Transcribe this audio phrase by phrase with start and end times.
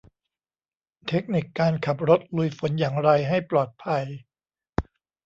[1.07, 4.03] เทคนิคการขับรถลุยฝนอย่างไรให้ปลอดภัย